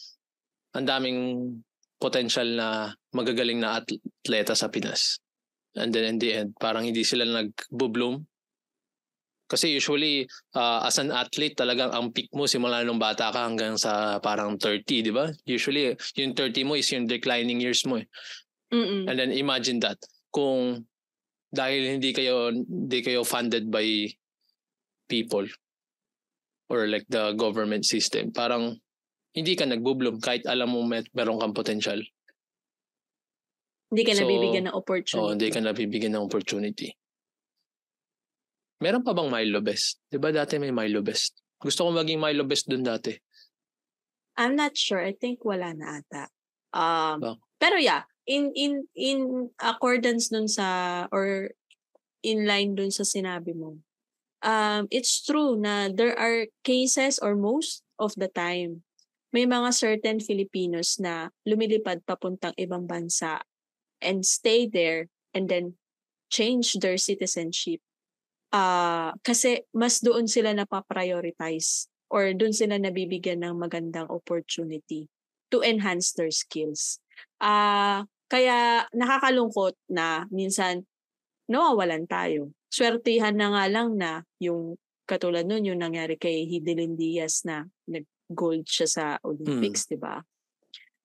[0.76, 1.18] ang daming
[2.02, 5.22] potential na magagaling na atleta sa Pinas.
[5.78, 8.26] And then in the end, parang hindi sila nag-bloom
[9.52, 10.24] kasi usually,
[10.56, 14.56] uh, as an athlete, talagang ang peak mo simula nung bata ka hanggang sa parang
[14.56, 15.28] 30, di ba?
[15.44, 18.08] Usually, yung 30 mo is yung declining years mo eh.
[18.72, 19.04] Mm-mm.
[19.04, 20.00] And then imagine that.
[20.32, 20.88] Kung
[21.52, 23.84] dahil hindi kayo hindi kayo funded by
[25.12, 25.44] people
[26.72, 28.80] or like the government system, parang
[29.32, 32.00] hindi ka nagbo-bloom kahit alam mo may, meron kang potential.
[33.92, 35.20] Hindi ka so, nabibigyan ng opportunity.
[35.20, 36.88] Oh, hindi ka nabibigyan ng opportunity.
[38.80, 40.00] Meron pa bang Milo Best?
[40.08, 41.40] Di ba dati may Milo Best?
[41.60, 43.12] Gusto ko maging Milo Best dun dati.
[44.36, 45.00] I'm not sure.
[45.00, 46.24] I think wala na ata.
[46.72, 51.52] Um, Bak- pero yeah, in in in accordance dun sa or
[52.24, 53.78] in line dun sa sinabi mo.
[54.42, 58.82] Um, it's true na there are cases or most of the time
[59.32, 63.40] may mga certain Filipinos na lumilipad papuntang ibang bansa
[64.04, 65.74] and stay there and then
[66.28, 67.80] change their citizenship
[68.52, 75.08] uh, kasi mas doon sila napaprioritize or doon sila nabibigyan ng magandang opportunity
[75.48, 77.00] to enhance their skills.
[77.40, 80.84] Uh, kaya nakakalungkot na minsan
[81.48, 82.52] nawawalan tayo.
[82.72, 87.68] Swertihan na nga lang na yung katulad nun yung nangyari kay Hidilyn Diaz na
[88.32, 89.92] nag-gold siya sa Olympics, hmm.
[89.92, 90.16] di ba?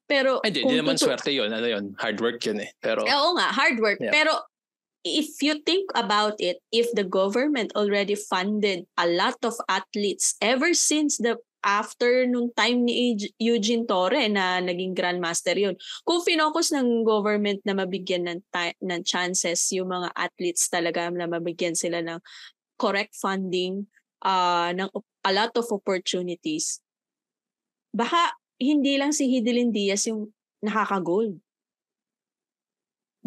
[0.08, 1.52] Pero Ay, di, di naman tutu- swerte yun.
[1.52, 1.92] Ano yun?
[2.00, 2.72] Hard work yun eh.
[2.80, 4.00] Pero, eh, oo nga, hard work.
[4.00, 4.16] Yeah.
[4.16, 4.40] Pero
[5.04, 10.72] if you think about it, if the government already funded a lot of athletes ever
[10.72, 11.36] since the
[11.68, 15.76] after nung time ni Eugene Torre na naging grandmaster yun.
[16.08, 18.40] Kung finocus ng government na mabigyan ng,
[18.80, 22.24] ng chances yung mga athletes talaga na mabigyan sila ng
[22.80, 23.84] correct funding,
[24.24, 24.88] uh, ng
[25.28, 26.80] a lot of opportunities,
[27.98, 30.30] baka hindi lang si Hidilyn Diaz yung
[30.62, 31.42] nakaka-gold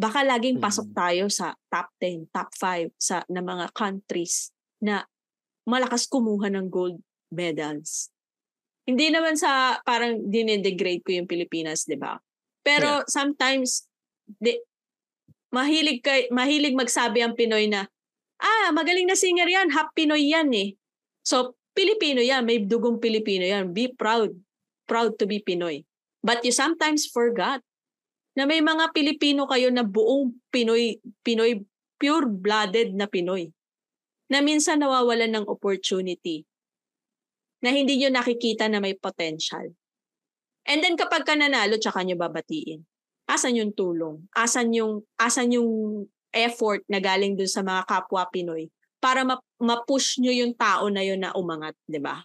[0.01, 0.97] baka laging pasok mm.
[0.97, 4.49] tayo sa top 10, top 5 sa na mga countries
[4.81, 5.05] na
[5.69, 6.97] malakas kumuha ng gold
[7.29, 8.09] medals.
[8.89, 12.17] Hindi naman sa parang dinedegrade ko yung Pilipinas, 'di ba?
[12.65, 13.07] Pero yeah.
[13.13, 13.85] sometimes
[14.25, 14.57] di,
[15.53, 17.85] mahilig kay mahilig magsabi ang Pinoy na
[18.41, 20.81] ah, magaling na singer 'yan, half Pinoy 'yan eh.
[21.21, 23.77] So Pilipino 'yan, may dugong Pilipino 'yan.
[23.77, 24.33] Be proud.
[24.91, 25.87] Proud to be Pinoy.
[26.19, 27.63] But you sometimes forgot
[28.35, 31.63] na may mga Pilipino kayo na buong Pinoy, Pinoy,
[32.03, 33.55] pure-blooded na Pinoy
[34.31, 36.43] na minsan nawawalan ng opportunity
[37.61, 39.71] na hindi nyo nakikita na may potential.
[40.65, 42.83] And then kapag ka nanalo, tsaka nyo babatiin.
[43.31, 44.27] Asan yung tulong?
[44.35, 45.71] Asan yung, asan yung
[46.35, 49.25] effort na galing dun sa mga kapwa Pinoy para
[49.59, 52.21] ma-push nyo yung tao na yun na umangat, di ba?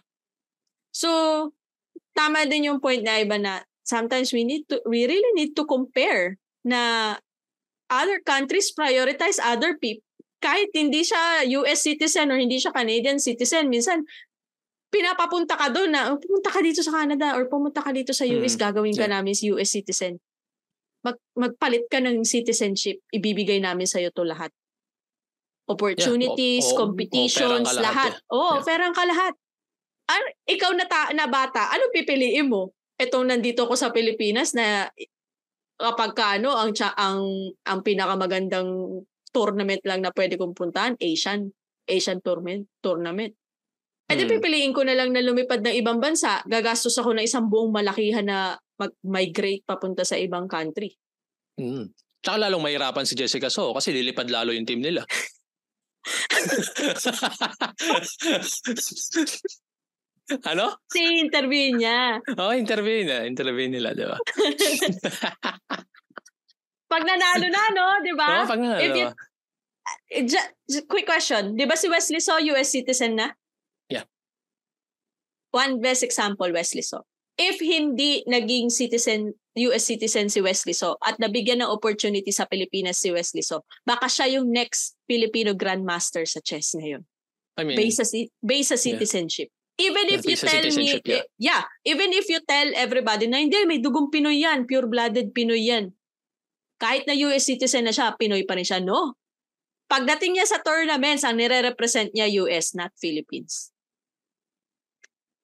[0.92, 1.08] So,
[2.16, 5.68] tama din yung point na iba na sometimes we need to we really need to
[5.68, 7.14] compare na
[7.92, 10.02] other countries prioritize other people
[10.40, 14.04] kahit hindi siya US citizen or hindi siya Canadian citizen minsan
[14.90, 18.24] pinapapunta ka doon na oh, pumunta ka dito sa Canada or pumunta ka dito sa
[18.26, 19.14] US mm, gagawin ka yeah.
[19.18, 20.18] namin si US citizen
[21.06, 24.50] Mag, magpalit ka ng citizenship ibibigay namin sa iyo to lahat
[25.70, 26.74] opportunities yeah.
[26.74, 28.30] o, o, competitions o, lahat, lahat.
[28.30, 28.64] oh yeah.
[28.66, 29.34] ferang ka lahat
[30.06, 34.88] ano, ikaw na, ta- na bata ano pipiliin mo etong nandito ko sa Pilipinas na
[35.76, 37.20] kapag kaano ang ang
[37.68, 41.52] ang pinakamagandang tournament lang na pwede kong puntahan Asian
[41.84, 43.36] Asian tournament tournament.
[44.06, 44.38] Eh hmm.
[44.38, 48.24] pipiliin ko na lang na lumipad ng ibang bansa, gagastos ako ng isang buong malakihan
[48.24, 50.94] na mag-migrate papunta sa ibang country.
[51.58, 51.90] Mm.
[52.22, 55.02] Tsaka lalong mahirapan si Jessica So kasi lilipad lalo yung team nila.
[60.26, 60.74] Ano?
[60.90, 62.18] Si interview niya.
[62.34, 63.22] Oo, oh, interview niya.
[63.30, 64.18] Interview nila, di ba?
[66.92, 67.86] pag nanalo na, no?
[68.02, 68.42] Di ba?
[68.42, 68.82] Oo, pag nanalo.
[68.82, 69.06] If you,
[70.10, 71.54] eh, ju- ju- quick question.
[71.54, 73.30] Di ba si Wesley So, US citizen na?
[73.86, 74.06] Yeah.
[75.54, 77.06] One best example, Wesley So.
[77.38, 79.36] If hindi naging citizen,
[79.70, 84.10] US citizen si Wesley So at nabigyan ng opportunity sa Pilipinas si Wesley So, baka
[84.10, 87.06] siya yung next Filipino Grandmaster sa chess ngayon.
[87.56, 88.06] I mean, Based sa,
[88.42, 89.54] based sa citizenship.
[89.76, 91.24] Even if you tell me, yeah.
[91.36, 95.92] yeah, even if you tell everybody na hindi, may dugong Pinoy yan, pure-blooded Pinoy yan.
[96.80, 98.80] Kahit na US citizen na siya, Pinoy pa rin siya.
[98.80, 99.20] No.
[99.86, 103.68] Pagdating niya sa tournaments, ang nire-represent niya US, not Philippines.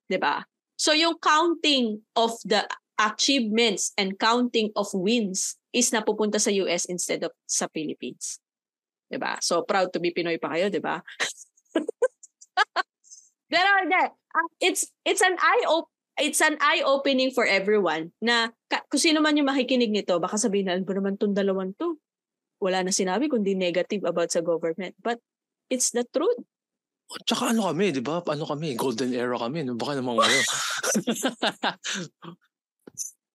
[0.08, 0.48] ba?
[0.80, 2.64] So yung counting of the
[2.96, 8.40] achievements and counting of wins is napupunta sa US instead of sa Philippines.
[9.12, 9.36] ba?
[9.44, 11.04] So proud to be Pinoy pa kayo, ba?
[13.52, 18.48] Pero hindi, ah, it's it's an eye op it's an eye opening for everyone na
[18.72, 21.76] ka- kung sino man yung makikinig nito, baka sabihin na, ano ba naman tong dalawan
[21.76, 22.00] to?
[22.64, 24.96] Wala na sinabi kundi negative about sa government.
[25.04, 25.20] But
[25.68, 26.40] it's the truth.
[27.28, 28.24] Tsaka ano kami, di ba?
[28.24, 28.72] Ano kami?
[28.72, 29.68] Golden era kami.
[29.68, 29.76] No?
[29.76, 30.32] Baka naman ano.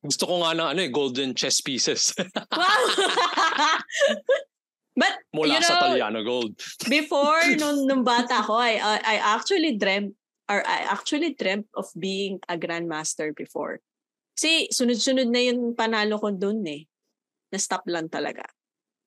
[0.08, 2.16] Gusto ko nga ng ano eh, golden chess pieces.
[2.54, 2.82] Wow!
[4.98, 6.58] But Mula You sa know, Taliano Gold.
[6.90, 10.18] before nung, nung bata ko, I, I I actually dreamt
[10.50, 13.78] or I actually dreamt of being a grandmaster before.
[14.34, 16.90] Kasi sunod-sunod na yung panalo ko dun eh.
[17.54, 18.42] Na-stop lang talaga.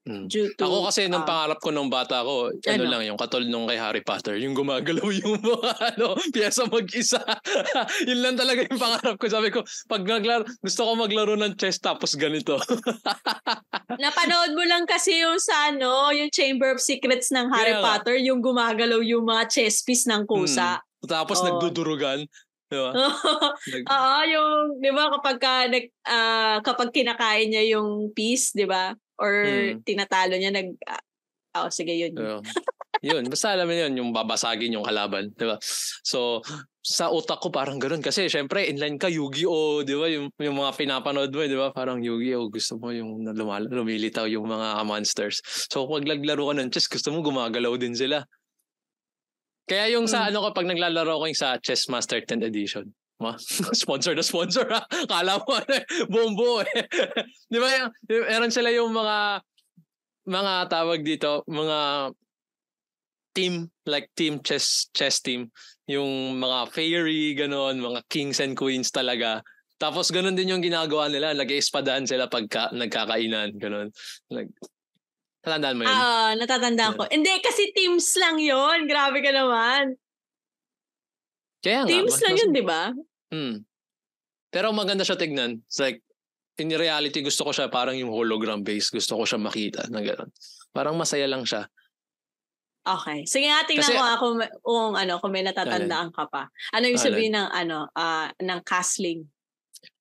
[0.09, 0.33] Mm.
[0.33, 2.89] Due to, Ako kasi nung um, pangarap ko nung bata ko, ano, Ano?
[2.89, 7.21] lang yung katulad nung kay Harry Potter, yung gumagalaw yung mga ano, pyesa mag-isa.
[8.09, 9.29] Yun lang talaga yung pangarap ko.
[9.29, 9.61] Sabi ko,
[9.93, 12.57] pag naglaro, gusto ko maglaro ng chess tapos ganito.
[14.03, 17.85] Napanood mo lang kasi yung sa ano, yung Chamber of Secrets ng Harry nga.
[17.85, 20.81] Potter, yung gumagalaw yung mga chess piece ng kusa.
[21.05, 21.47] tapos Oo.
[21.53, 22.25] nagdudurugan.
[22.71, 22.91] Di ba?
[23.75, 28.71] Nag- Oo, yung 'di ba kapag ka, nag, ah, kapag kinakain niya yung piece, 'di
[28.71, 28.95] ba?
[29.19, 29.83] Or Mm.
[29.83, 31.03] tinatalo niya nag ah,
[31.67, 32.15] oh, sige yun.
[32.15, 32.41] Oo.
[33.03, 35.57] yun, basta alam mo yun, yung babasagin yung kalaban, di ba?
[36.05, 36.45] So,
[36.81, 38.05] sa utak ko parang ganun.
[38.05, 39.81] Kasi syempre, inline ka, Yu-Gi-Oh!
[39.89, 40.05] Di ba?
[40.09, 41.73] Yung, yung mga pinapanood mo, di ba?
[41.73, 42.53] Parang Yu-Gi-Oh!
[42.53, 45.41] Gusto mo yung lumal- lumilitaw yung mga monsters.
[45.73, 48.21] So, pag naglaro ka ng chess, gusto mo gumagalaw din sila.
[49.71, 50.29] Kaya yung sa Mm.
[50.35, 53.37] ano ko, pag naglalaro ko yung sa Chess Master 10th Edition, Ma,
[53.77, 54.81] sponsor na sponsor ha.
[55.07, 56.89] Kala mo ano eh, buo eh.
[57.47, 59.45] Di ba yung, meron sila yung mga
[60.27, 62.11] mga tawag dito, mga
[63.37, 65.53] team, like team chess chess team,
[65.87, 69.45] yung mga fairy, ganon, mga kings and queens talaga.
[69.77, 73.93] Tapos ganon din yung ginagawa nila, nag-iespadahan sila pagka nagkakainan, ganon.
[74.33, 74.51] Like,
[75.41, 75.93] Tatandaan mo yun?
[75.97, 77.09] Ah, natatandaan ko.
[77.09, 78.85] Hindi kasi teams lang 'yon.
[78.85, 79.97] Grabe ka naman.
[81.65, 81.89] Kaya nga.
[81.89, 82.83] Teams mas- lang mas- 'yun, 'di ba?
[83.33, 83.57] Hmm.
[84.51, 85.63] Pero maganda siya tignan.
[85.65, 86.03] It's like,
[86.59, 88.91] in reality, gusto ko siya parang yung hologram base.
[88.91, 90.27] Gusto ko siya makita na gano'n.
[90.75, 91.71] Parang masaya lang siya.
[92.83, 93.23] Okay.
[93.31, 94.27] Sige nga, tingnan Kasi- ko ako
[94.67, 96.51] kung ano, kung may natatandaan ka pa.
[96.75, 99.23] Ano yung sabihin ng ano, ah, ng castling?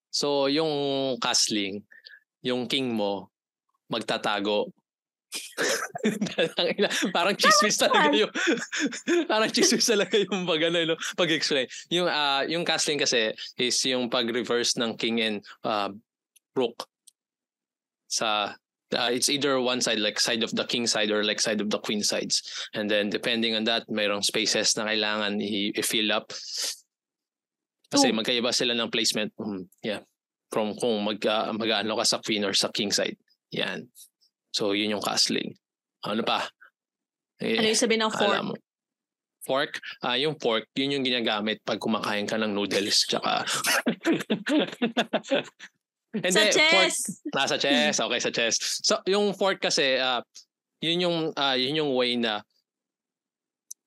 [0.10, 0.74] So, yung
[1.22, 1.86] castling,
[2.42, 3.30] yung king mo,
[3.94, 4.74] magtatago.
[7.14, 8.34] Parang chismis talaga yung
[9.32, 11.68] parang chismis talaga yung pag ano, no, pag-explain.
[11.94, 15.90] Yung ah yung castling kasi is yung pag-reverse ng king and uh,
[16.56, 16.88] rook
[18.10, 18.58] sa
[18.96, 21.70] uh, it's either one side like side of the king side or like side of
[21.70, 22.42] the queen sides.
[22.74, 26.34] And then depending on that, mayroong spaces na kailangan i-fill up.
[27.90, 28.18] Kasi Oh.
[28.22, 29.34] magkaiba sila ng placement.
[29.38, 30.02] Mm, yeah.
[30.50, 33.18] From kung mag, uh, mag-ano ka sa queen or sa king side.
[33.54, 33.90] Yan.
[34.52, 35.56] So, yun yung castling.
[36.06, 36.50] Ano pa?
[37.40, 38.44] Eh, Ano yung sabihin ng fork?
[38.44, 38.54] mo.
[39.46, 39.74] Fork?
[40.04, 43.08] Ah, yung fork, yun yung ginagamit pag kumakain ka ng noodles.
[43.08, 43.46] Tsaka...
[46.10, 46.96] Hindi, Sa fork, chess.
[47.30, 48.56] Nasa chess, okay sa chess.
[48.82, 50.26] So yung fork kasi uh,
[50.82, 52.42] yun yung uh, yun yung way na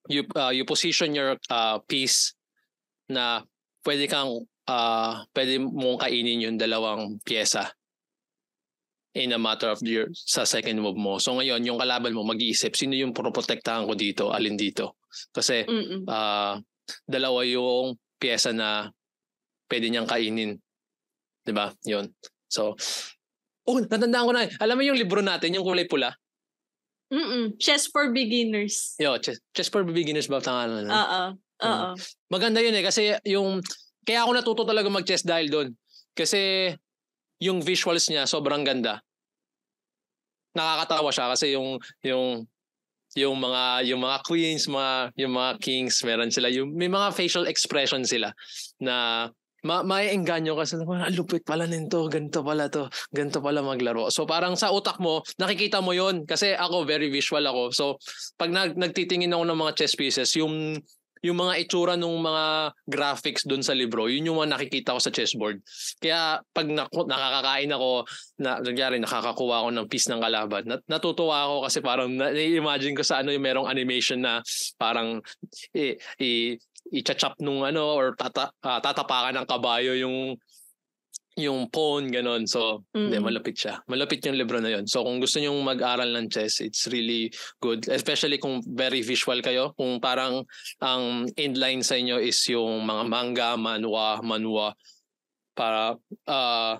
[0.07, 2.38] you uh, you position your uh, piece
[3.11, 3.42] na
[3.83, 7.75] pwede kang uh, pwede mong kainin yung dalawang pyesa
[9.12, 11.20] in a matter of your sa second move mo.
[11.20, 14.96] So ngayon yung kalaban mo mag-iisip sino yung proprotektahan ko dito, alin dito.
[15.33, 16.09] Kasi Mm-mm.
[16.09, 16.57] ah
[17.05, 18.88] dalawa yung pyesa na
[19.68, 20.57] pwede niyang kainin.
[21.44, 21.72] 'Di ba?
[21.85, 22.09] 'Yun.
[22.48, 22.77] So
[23.62, 24.51] Oh, natandaan ko na.
[24.59, 26.11] Alam mo yung libro natin, yung kulay pula?
[27.14, 27.55] Mm-mm.
[27.62, 28.98] Chess for beginners.
[28.98, 30.83] Yo, chess, chess for beginners ba tangalan?
[30.83, 30.90] na?
[30.90, 31.22] Oo.
[31.62, 31.88] Oo.
[32.27, 33.62] Maganda yun eh kasi yung
[34.03, 35.68] kaya ako natuto talaga mag-chess dahil doon.
[36.11, 36.75] Kasi
[37.42, 39.02] yung visuals niya sobrang ganda.
[40.55, 42.44] Nakakatawa siya kasi yung yung
[43.16, 47.44] yung mga yung mga queens, mga yung mga kings, meron sila yung may mga facial
[47.48, 48.33] expression sila
[48.81, 49.28] na
[49.62, 54.11] ma maiengganyo ka sa "Ah, lupit pala nito, ganito pala to, ganito pala maglaro.
[54.11, 57.62] So parang sa utak mo, nakikita mo 'yon kasi ako very visual ako.
[57.70, 57.85] So
[58.37, 60.81] pag nag nagtitingin ako ng mga chess pieces, yung
[61.23, 62.45] yung mga itsura ng mga
[62.91, 65.63] graphics doon sa libro, yun yung mga nakikita ko sa chessboard.
[66.03, 67.91] Kaya pag na, nakakakain ako,
[68.43, 73.07] na, nagyari nakakakuha ako ng piece ng kalaban, nat, natutuwa ako kasi parang na-imagine ko
[73.07, 74.43] sa ano yung merong animation na
[74.75, 75.23] parang
[75.79, 76.59] i, i,
[76.91, 80.35] i-chop nung ano or tata, uh, tatapakan ng kabayo yung
[81.37, 82.45] yung pawn, ganun.
[82.45, 82.99] So, mm-hmm.
[83.09, 83.81] hindi, malapit siya.
[83.88, 84.85] Malapit yung libro na yun.
[84.85, 87.88] So, kung gusto niyo mag-aral ng chess, it's really good.
[87.88, 89.73] Especially kung very visual kayo.
[89.75, 90.45] Kung parang
[90.85, 94.77] ang inline sa inyo is yung mga manga, manhwa, manhwa.
[95.57, 95.97] Para,
[96.29, 96.75] uh,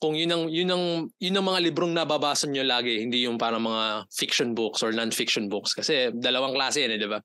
[0.00, 0.84] kung yun ang, yun ang,
[1.20, 5.52] yun ang mga librong nababasa niyo lagi, hindi yung parang mga fiction books or non-fiction
[5.52, 5.76] books.
[5.76, 7.20] Kasi dalawang klase yan eh, di ba?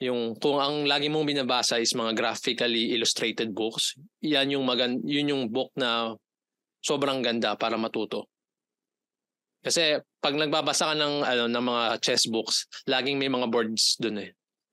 [0.00, 5.28] Yung kung ang lagi mong binabasa is mga graphically illustrated books, yan yung magan yun
[5.28, 6.16] yung book na
[6.80, 8.24] sobrang ganda para matuto.
[9.60, 14.24] Kasi pag nagbabasa ka ng ano ng mga chess books, laging may mga boards doon
[14.24, 14.30] eh.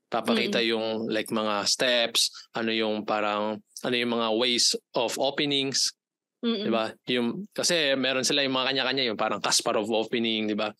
[0.07, 0.71] Papakita mm-hmm.
[0.71, 5.91] yung like mga steps, ano yung parang ano yung mga ways of openings.
[6.39, 6.95] 'di ba?
[7.11, 10.71] Yung kasi meron sila yung mga kanya-kanya yung parang Kasparov opening, 'di ba?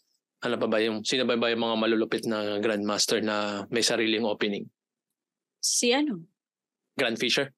[0.43, 4.25] Ano pa ba yung, sino ba ba yung mga malulupit na grandmaster na may sariling
[4.25, 4.69] opening?
[5.57, 6.21] Si ano?
[6.93, 7.53] Grand Fisher?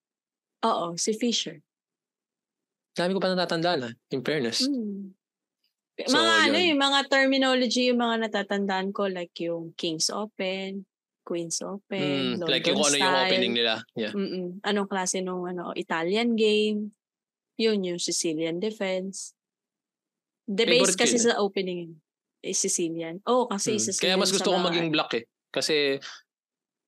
[0.64, 1.60] Oo, si Fisher.
[2.96, 4.64] Dami ko pa natatandaan ha, in fairness.
[4.68, 5.16] Mm.
[6.08, 6.44] So, mga yun.
[6.48, 10.88] ano yung mga terminology yung mga natatandaan ko like yung King's Open,
[11.28, 13.84] Queen's Open, mm, Like yung ano yung opening nila.
[14.00, 14.16] Yeah.
[14.16, 14.64] Mm-mm.
[14.64, 16.96] Anong klase nung ano, Italian game,
[17.60, 19.36] yun yung Sicilian Defense.
[20.48, 21.26] The base kasi yun.
[21.30, 22.09] sa opening is
[22.44, 23.20] Sicilian.
[23.28, 23.84] Oo, oh, kasi hmm.
[23.84, 25.24] Sicilian Kaya mas gusto kong maging black eh.
[25.50, 26.00] Kasi,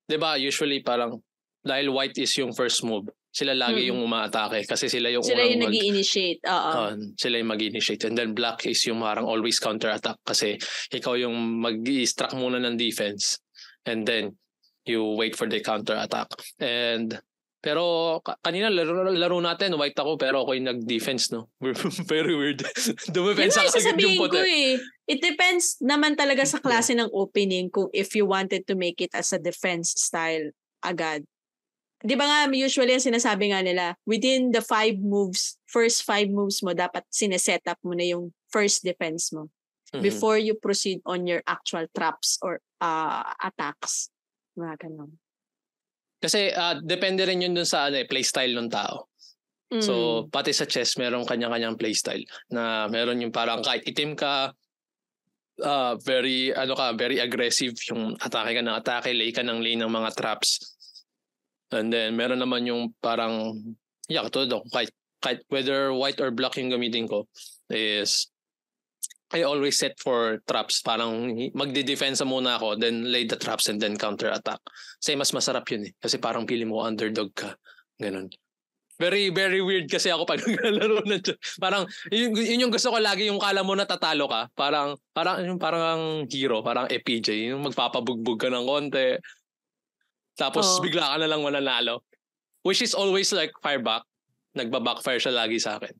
[0.06, 1.20] di ba, usually parang,
[1.62, 3.96] dahil white is yung first move, sila lagi hmm.
[3.96, 6.92] yung umaatake kasi sila yung sila yung mag- initiate Oo.
[6.92, 8.04] Uh, sila yung mag-initiate.
[8.04, 10.60] And then black is yung parang always counter-attack kasi
[10.92, 13.40] ikaw yung mag-i-struck muna ng defense
[13.88, 14.36] and then
[14.84, 16.28] you wait for the counter-attack.
[16.60, 17.16] And
[17.62, 21.54] pero kanina laro, laro natin, white ako pero ako yung nag-defense, no?
[22.10, 22.66] Very weird.
[23.14, 24.34] Dumefense ako agad yung puti.
[24.34, 24.74] Ko eh.
[25.06, 29.14] It depends naman talaga sa klase ng opening kung if you wanted to make it
[29.14, 30.50] as a defense style
[30.82, 31.22] agad.
[32.02, 36.58] Di ba nga, usually ang sinasabi nga nila, within the five moves, first five moves
[36.58, 39.46] mo, dapat sineset up mo na yung first defense mo
[39.94, 40.02] mm-hmm.
[40.02, 44.10] before you proceed on your actual traps or uh, attacks.
[44.58, 45.14] Mga ganun.
[46.22, 49.10] Kasi uh, depende rin yun dun sa ano, eh, playstyle ng tao.
[49.74, 49.82] Mm.
[49.82, 49.92] So,
[50.30, 52.22] pati sa chess, meron kanya-kanyang playstyle
[52.54, 54.54] na meron yung parang kahit itim ka,
[55.66, 59.82] uh, very, ano ka, very aggressive yung atake ka ng atake, lay ka ng lane
[59.82, 60.62] ng mga traps.
[61.74, 63.58] And then, meron naman yung parang,
[64.06, 67.26] yeah, katulad ako, kahit, kahit whether white or black yung gamitin ko,
[67.72, 68.31] is
[69.32, 70.84] I always set for traps.
[70.84, 74.60] Parang magde-defense muna ako, then lay the traps and then counter-attack.
[75.00, 75.92] Kasi mas masarap yun eh.
[75.96, 77.56] Kasi parang pili mo underdog ka.
[77.96, 78.28] Ganun.
[79.00, 81.18] Very, very weird kasi ako pag naglalaro na
[81.58, 84.52] Parang, yun, yun yung gusto ko lagi, yung kala mo natatalo ka.
[84.52, 87.50] Parang, parang, yung parang hero, parang EPJ.
[87.50, 89.16] Yung magpapabugbog ka ng konti.
[90.36, 90.84] Tapos oh.
[90.84, 92.04] bigla ka na lang mananalo.
[92.62, 94.04] Which is always like fireback.
[94.54, 95.96] Nagba-backfire siya lagi sa akin.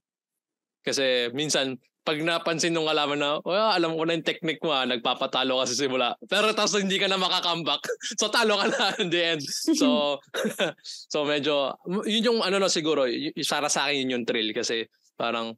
[0.84, 4.82] Kasi minsan, pag napansin nung kalaban na, oh, alam ko na yung technique mo, ah,
[4.82, 6.08] nagpapatalo ka sa simula.
[6.26, 7.78] Pero tapos hindi ka na makakambak.
[8.20, 9.42] So talo ka na in the end.
[9.78, 10.18] So,
[11.12, 14.90] so medyo, yun yung ano na siguro, y- para sa akin yun yung thrill kasi
[15.14, 15.54] parang,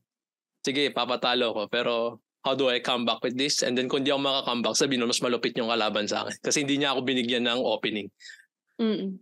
[0.61, 1.62] sige, papatalo ko.
[1.72, 3.64] Pero how do I come back with this?
[3.64, 6.37] And then kung hindi ako makakambak, sabihin mo, mas malupit yung kalaban sa akin.
[6.44, 8.12] Kasi hindi niya ako binigyan ng opening.
[8.76, 9.16] Mm-mm.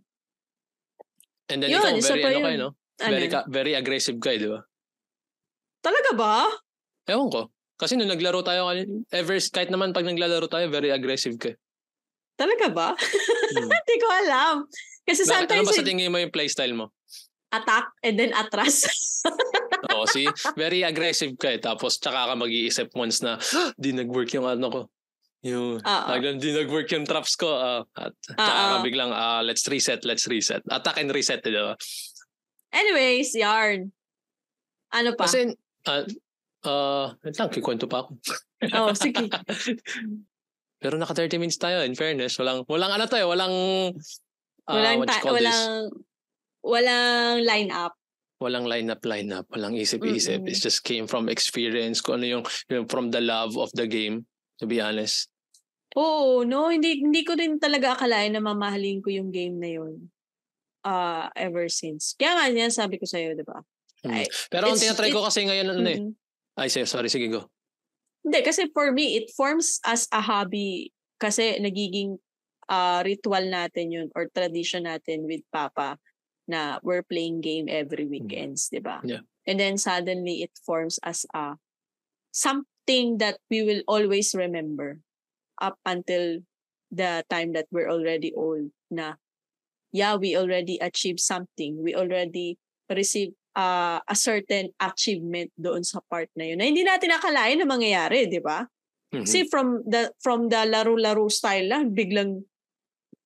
[1.47, 2.71] And then yun, ikaw, very, ano kayo, no?
[2.99, 3.47] Very, ano?
[3.47, 4.59] very aggressive kayo, di ba?
[5.83, 6.35] Talaga ba?
[7.07, 7.41] Ewan ko.
[7.75, 8.69] Kasi nung naglaro tayo,
[9.11, 11.51] ever, kahit naman pag naglalaro tayo, very aggressive ka.
[12.39, 12.89] Talaga ba?
[12.95, 13.69] Hmm.
[13.83, 14.55] Hindi ko alam.
[15.03, 15.67] Kasi Bakit, sometimes...
[15.67, 16.95] Ano ba sa tingin mo yung playstyle mo?
[17.53, 18.87] Attack and then atras.
[19.93, 20.25] Oo, see?
[20.55, 21.59] Very aggressive ka eh.
[21.59, 23.37] Tapos tsaka ka mag-iisip once na,
[23.75, 24.81] di nag-work yung ano ko.
[25.43, 27.51] Yung, hanggang di nag-work yung traps ko.
[27.51, 30.63] Uh, at tsaka ka biglang, uh, let's reset, let's reset.
[30.71, 31.75] Attack and reset, di ba?
[32.73, 33.91] Anyways, yarn.
[34.95, 35.27] Ano pa?
[35.27, 35.51] Kasi,
[35.85, 36.07] uh,
[36.63, 38.17] Uh, wait lang, kikwento pa ako.
[38.71, 39.27] Oo, oh, sige.
[40.83, 42.35] Pero naka 30 minutes tayo, in fairness.
[42.39, 43.55] Walang, walang ano to eh, walang,
[44.67, 45.91] uh, walang, ta- walang,
[46.63, 47.95] walang line up.
[48.43, 49.47] Walang line up, line up.
[49.51, 50.43] Walang isip-isip.
[50.43, 50.51] Mm-hmm.
[50.51, 52.03] It just came from experience.
[52.03, 54.27] Kung ano yung, yung from the love of the game,
[54.59, 55.31] to be honest.
[55.95, 60.11] Oo, no, hindi hindi ko rin talaga akalain na mamahalin ko yung game na yun.
[60.83, 62.13] uh, ever since.
[62.19, 63.63] Kaya nga yan, sabi ko sa'yo, di ba?
[64.03, 64.11] Mm.
[64.11, 65.99] Ay, Pero ang tinatry ko kasi ngayon, ano eh.
[66.57, 67.49] Ay, sige, sorry, sige, go.
[68.23, 72.17] Hindi, kasi for me, it forms as a hobby kasi nagiging
[72.69, 75.99] uh, ritual natin yun or tradition natin with Papa
[76.47, 78.99] na we're playing game every weekends, di ba?
[79.03, 79.23] Yeah.
[79.47, 81.59] And then suddenly it forms as a
[82.31, 84.99] something that we will always remember
[85.59, 86.39] up until
[86.91, 89.19] the time that we're already old na
[89.93, 91.79] yeah, we already achieved something.
[91.79, 92.57] We already
[92.89, 97.67] received uh, a certain achievement doon sa part na yun na hindi natin nakalain na
[97.69, 98.65] mangyayari, di ba?
[99.13, 99.23] Mhm.
[99.25, 102.41] Kasi from the from the laro-laro style lang, biglang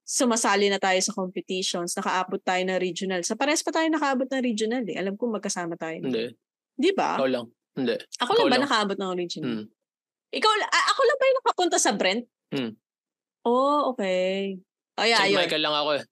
[0.08, 3.20] sumasali na tayo sa competitions, nakaabot tayo ng regional.
[3.28, 4.96] Sa pares pa tayo nakaabot ng regional eh.
[4.96, 6.00] Alam ko magkasama tayo.
[6.00, 6.32] Hindi.
[6.80, 7.20] Di ba?
[7.20, 7.52] Ikaw lang.
[7.76, 7.96] Hindi.
[8.24, 8.64] Ako ikaw lang ba lang.
[8.64, 9.52] nakaabot ng regional?
[9.52, 9.66] Mm.
[10.28, 12.24] Ikaw, a- ako lang ba yung nakapunta sa Brent?
[12.56, 12.72] Mm.
[13.44, 14.60] Oh, okay.
[14.96, 15.36] Oh, yeah, St.
[15.36, 16.04] Michael lang ako eh.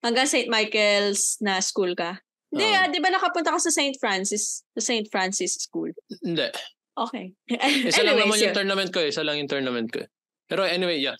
[0.00, 0.48] Hanggang St.
[0.48, 2.22] Michael's na school ka?
[2.50, 3.94] Hindi, ah, di ba nakapunta ka sa St.
[4.02, 5.06] Francis, sa St.
[5.06, 5.94] Francis School?
[6.18, 6.50] Hindi.
[6.98, 7.30] Okay.
[7.90, 8.58] Isa lang naman yung yun.
[8.58, 9.14] tournament ko eh.
[9.14, 10.08] Isa lang yung tournament ko eh.
[10.50, 11.14] Pero anyway, yeah.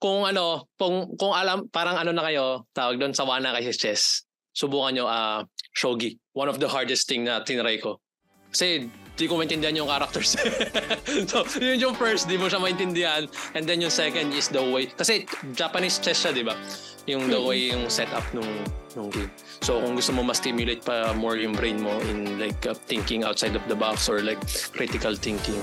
[0.00, 4.24] Kung ano, kung, kung alam, parang ano na kayo, tawag doon sa wana kasi chess,
[4.56, 5.44] subukan nyo ah
[5.76, 6.16] shogi.
[6.32, 8.00] One of the hardest thing na tinry ko.
[8.48, 10.40] Kasi di ko maintindihan yung characters.
[11.30, 13.28] so, yun yung first, di mo siya maintindihan.
[13.52, 14.88] And then yung second is the way.
[14.88, 16.56] Kasi Japanese chess siya, di ba?
[17.04, 18.46] Yung the way yung setup nung,
[18.94, 19.26] nung game.
[19.58, 23.58] So, kung gusto mo ma-stimulate pa more yung brain mo in like uh, thinking outside
[23.58, 24.38] of the box or like
[24.70, 25.58] critical thinking,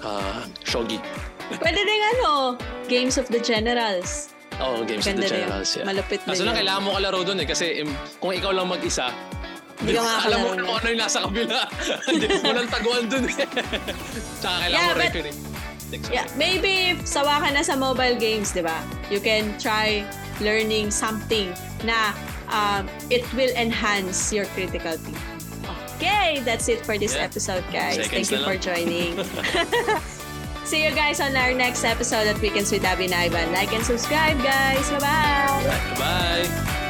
[0.00, 0.96] uh, shogi.
[1.50, 2.56] Pwede din ano,
[2.88, 4.32] Games of the Generals.
[4.56, 5.36] Oh, Games Ganda of the.
[5.40, 5.84] Generals, yeah.
[5.84, 6.60] Malupit Kaso din lang, yun.
[6.64, 7.48] kailangan mo kalaro dun eh.
[7.48, 9.12] Kasi im, kung ikaw lang mag-isa,
[9.80, 10.64] Hindi ka alam mo na na.
[10.64, 11.58] kung ano yung nasa kabila.
[12.12, 13.36] Hindi mo nang taguan dun eh.
[14.40, 15.36] Tsaka kailangan Yeah, mo but- referee.
[16.12, 18.78] Yeah, maybe if sawa ka na sa mobile games, di ba?
[19.10, 20.06] You can try
[20.40, 21.52] learning something
[21.84, 22.14] na
[22.48, 25.28] um, it will enhance your critical thinking.
[26.00, 27.28] Okay, that's it for this Yeah.
[27.28, 28.00] episode, guys.
[28.00, 29.12] Seconds Thank you for joining.
[30.64, 33.52] See you guys on our next episode of Weekends with Abby and Ivan.
[33.52, 34.86] Like and subscribe, guys.
[34.96, 35.98] Bye-bye!
[35.98, 36.89] Bye!